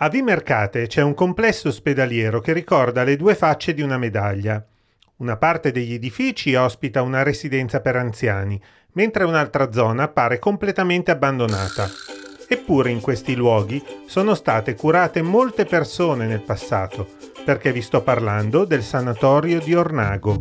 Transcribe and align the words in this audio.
A 0.00 0.10
Vimercate 0.10 0.88
c'è 0.88 1.00
un 1.00 1.14
complesso 1.14 1.68
ospedaliero 1.68 2.40
che 2.40 2.52
ricorda 2.52 3.02
le 3.02 3.16
due 3.16 3.34
facce 3.34 3.72
di 3.72 3.80
una 3.80 3.96
medaglia. 3.96 4.62
Una 5.16 5.38
parte 5.38 5.72
degli 5.72 5.94
edifici 5.94 6.54
ospita 6.54 7.00
una 7.00 7.22
residenza 7.22 7.80
per 7.80 7.96
anziani, 7.96 8.60
mentre 8.92 9.24
un'altra 9.24 9.72
zona 9.72 10.02
appare 10.02 10.38
completamente 10.38 11.10
abbandonata. 11.10 11.88
Eppure 12.46 12.90
in 12.90 13.00
questi 13.00 13.34
luoghi 13.34 13.82
sono 14.04 14.34
state 14.34 14.74
curate 14.74 15.22
molte 15.22 15.64
persone 15.64 16.26
nel 16.26 16.42
passato, 16.42 17.08
perché 17.46 17.72
vi 17.72 17.80
sto 17.80 18.02
parlando 18.02 18.66
del 18.66 18.82
sanatorio 18.82 19.60
di 19.60 19.74
Ornago. 19.74 20.40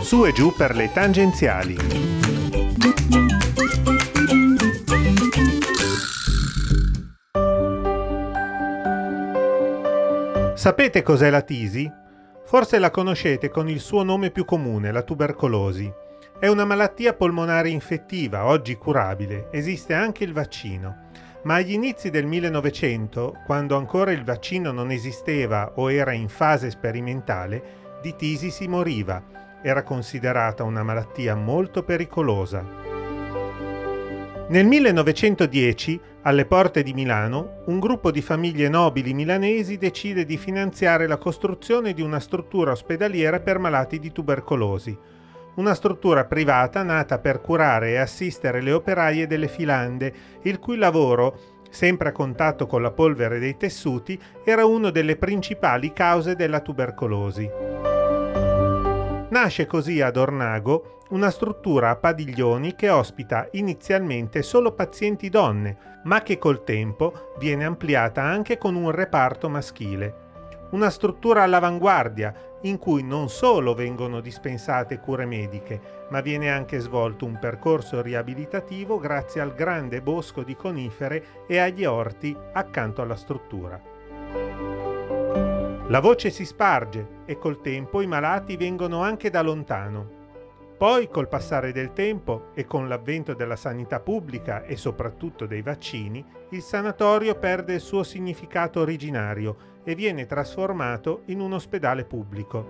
Su 0.00 0.24
e 0.24 0.32
giù 0.32 0.54
per 0.54 0.74
le 0.74 0.90
tangenziali. 0.90 1.76
Sapete 10.54 11.02
cos'è 11.02 11.30
la 11.30 11.42
tisi? 11.42 11.90
Forse 12.44 12.78
la 12.78 12.92
conoscete 12.92 13.48
con 13.50 13.68
il 13.68 13.80
suo 13.80 14.04
nome 14.04 14.30
più 14.30 14.44
comune, 14.44 14.92
la 14.92 15.02
tubercolosi. 15.02 15.92
È 16.38 16.46
una 16.46 16.64
malattia 16.64 17.12
polmonare 17.12 17.70
infettiva, 17.70 18.46
oggi 18.46 18.76
curabile, 18.76 19.48
esiste 19.50 19.94
anche 19.94 20.22
il 20.22 20.32
vaccino. 20.32 21.08
Ma 21.42 21.54
agli 21.54 21.72
inizi 21.72 22.08
del 22.08 22.26
1900, 22.26 23.42
quando 23.44 23.76
ancora 23.76 24.12
il 24.12 24.22
vaccino 24.22 24.70
non 24.70 24.92
esisteva 24.92 25.72
o 25.74 25.90
era 25.90 26.12
in 26.12 26.28
fase 26.28 26.70
sperimentale, 26.70 27.98
di 28.00 28.14
tisi 28.14 28.50
si 28.50 28.68
moriva. 28.68 29.20
Era 29.60 29.82
considerata 29.82 30.62
una 30.62 30.84
malattia 30.84 31.34
molto 31.34 31.82
pericolosa. 31.82 32.93
Nel 34.54 34.66
1910, 34.66 36.00
alle 36.22 36.44
porte 36.44 36.84
di 36.84 36.92
Milano, 36.92 37.62
un 37.66 37.80
gruppo 37.80 38.12
di 38.12 38.22
famiglie 38.22 38.68
nobili 38.68 39.12
milanesi 39.12 39.78
decide 39.78 40.24
di 40.24 40.36
finanziare 40.36 41.08
la 41.08 41.16
costruzione 41.16 41.92
di 41.92 42.00
una 42.00 42.20
struttura 42.20 42.70
ospedaliera 42.70 43.40
per 43.40 43.58
malati 43.58 43.98
di 43.98 44.12
tubercolosi. 44.12 44.96
Una 45.56 45.74
struttura 45.74 46.24
privata 46.26 46.84
nata 46.84 47.18
per 47.18 47.40
curare 47.40 47.90
e 47.90 47.96
assistere 47.96 48.62
le 48.62 48.70
operaie 48.70 49.26
delle 49.26 49.48
filande, 49.48 50.14
il 50.42 50.60
cui 50.60 50.76
lavoro, 50.76 51.36
sempre 51.68 52.10
a 52.10 52.12
contatto 52.12 52.68
con 52.68 52.80
la 52.80 52.92
polvere 52.92 53.40
dei 53.40 53.56
tessuti, 53.56 54.16
era 54.44 54.64
una 54.64 54.90
delle 54.90 55.16
principali 55.16 55.92
cause 55.92 56.36
della 56.36 56.60
tubercolosi. 56.60 57.73
Nasce 59.34 59.66
così 59.66 60.00
ad 60.00 60.16
Ornago 60.16 61.00
una 61.08 61.28
struttura 61.28 61.90
a 61.90 61.96
padiglioni 61.96 62.76
che 62.76 62.88
ospita 62.88 63.48
inizialmente 63.54 64.42
solo 64.42 64.70
pazienti 64.70 65.28
donne, 65.28 65.76
ma 66.04 66.22
che 66.22 66.38
col 66.38 66.62
tempo 66.62 67.32
viene 67.36 67.64
ampliata 67.64 68.22
anche 68.22 68.58
con 68.58 68.76
un 68.76 68.92
reparto 68.92 69.48
maschile. 69.48 70.22
Una 70.70 70.88
struttura 70.88 71.42
all'avanguardia 71.42 72.32
in 72.62 72.78
cui 72.78 73.02
non 73.02 73.28
solo 73.28 73.74
vengono 73.74 74.20
dispensate 74.20 75.00
cure 75.00 75.26
mediche, 75.26 75.80
ma 76.10 76.20
viene 76.20 76.52
anche 76.52 76.78
svolto 76.78 77.24
un 77.24 77.36
percorso 77.40 78.02
riabilitativo 78.02 79.00
grazie 79.00 79.40
al 79.40 79.52
grande 79.52 80.00
bosco 80.00 80.44
di 80.44 80.54
conifere 80.54 81.44
e 81.48 81.58
agli 81.58 81.84
orti 81.84 82.36
accanto 82.52 83.02
alla 83.02 83.16
struttura. 83.16 83.82
La 85.88 86.00
voce 86.00 86.30
si 86.30 86.46
sparge 86.46 87.06
e 87.26 87.36
col 87.36 87.60
tempo 87.60 88.00
i 88.00 88.06
malati 88.06 88.56
vengono 88.56 89.02
anche 89.02 89.28
da 89.28 89.42
lontano. 89.42 90.22
Poi, 90.78 91.10
col 91.10 91.28
passare 91.28 91.72
del 91.72 91.92
tempo 91.92 92.46
e 92.54 92.64
con 92.64 92.88
l'avvento 92.88 93.34
della 93.34 93.54
sanità 93.54 94.00
pubblica 94.00 94.64
e 94.64 94.76
soprattutto 94.76 95.44
dei 95.44 95.60
vaccini, 95.60 96.24
il 96.52 96.62
sanatorio 96.62 97.34
perde 97.34 97.74
il 97.74 97.80
suo 97.80 98.02
significato 98.02 98.80
originario 98.80 99.82
e 99.84 99.94
viene 99.94 100.24
trasformato 100.24 101.22
in 101.26 101.40
un 101.40 101.52
ospedale 101.52 102.06
pubblico. 102.06 102.66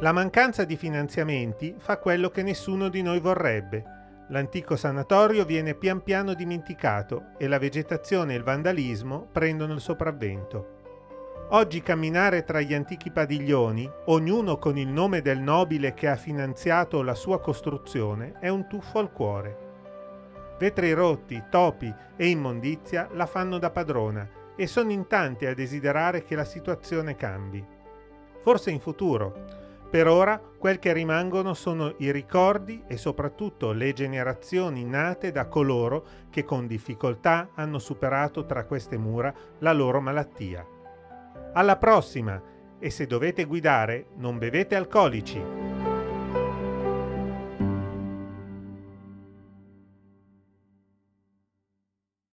La 0.00 0.12
mancanza 0.12 0.64
di 0.64 0.76
finanziamenti 0.76 1.74
fa 1.76 1.98
quello 1.98 2.30
che 2.30 2.42
nessuno 2.42 2.88
di 2.88 3.02
noi 3.02 3.20
vorrebbe. 3.20 3.84
L'antico 4.28 4.74
sanatorio 4.76 5.44
viene 5.44 5.74
pian 5.74 6.02
piano 6.02 6.32
dimenticato 6.32 7.32
e 7.36 7.46
la 7.46 7.58
vegetazione 7.58 8.32
e 8.32 8.38
il 8.38 8.42
vandalismo 8.42 9.28
prendono 9.30 9.74
il 9.74 9.80
sopravvento. 9.82 10.73
Oggi 11.48 11.82
camminare 11.82 12.42
tra 12.42 12.62
gli 12.62 12.72
antichi 12.72 13.10
padiglioni, 13.10 13.88
ognuno 14.06 14.56
con 14.56 14.78
il 14.78 14.88
nome 14.88 15.20
del 15.20 15.38
nobile 15.38 15.92
che 15.92 16.08
ha 16.08 16.16
finanziato 16.16 17.02
la 17.02 17.14
sua 17.14 17.38
costruzione, 17.38 18.38
è 18.40 18.48
un 18.48 18.66
tuffo 18.66 18.98
al 18.98 19.12
cuore. 19.12 19.58
Vetri 20.58 20.92
rotti, 20.94 21.44
topi 21.50 21.92
e 22.16 22.28
immondizia 22.28 23.08
la 23.12 23.26
fanno 23.26 23.58
da 23.58 23.70
padrona 23.70 24.26
e 24.56 24.66
sono 24.66 24.90
in 24.90 25.06
tanti 25.06 25.44
a 25.44 25.54
desiderare 25.54 26.24
che 26.24 26.34
la 26.34 26.46
situazione 26.46 27.14
cambi. 27.14 27.64
Forse 28.40 28.70
in 28.70 28.80
futuro. 28.80 29.62
Per 29.90 30.08
ora 30.08 30.40
quel 30.58 30.78
che 30.78 30.92
rimangono 30.92 31.52
sono 31.54 31.94
i 31.98 32.10
ricordi 32.10 32.82
e 32.88 32.96
soprattutto 32.96 33.72
le 33.72 33.92
generazioni 33.92 34.82
nate 34.84 35.30
da 35.30 35.46
coloro 35.46 36.06
che 36.30 36.42
con 36.44 36.66
difficoltà 36.66 37.50
hanno 37.54 37.78
superato 37.78 38.46
tra 38.46 38.64
queste 38.64 38.96
mura 38.96 39.32
la 39.58 39.72
loro 39.72 40.00
malattia. 40.00 40.73
Alla 41.56 41.76
prossima 41.76 42.42
e 42.80 42.90
se 42.90 43.06
dovete 43.06 43.44
guidare 43.44 44.06
non 44.16 44.38
bevete 44.38 44.74
alcolici. 44.74 45.63